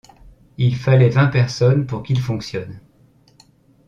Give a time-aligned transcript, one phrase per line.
[0.57, 2.79] Il fallait vingt personnes pour qu'il fonctionne.